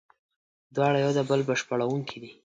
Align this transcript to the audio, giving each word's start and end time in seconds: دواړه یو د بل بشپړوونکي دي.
دواړه 0.75 0.97
یو 1.03 1.11
د 1.17 1.19
بل 1.29 1.41
بشپړوونکي 1.49 2.17
دي. 2.21 2.31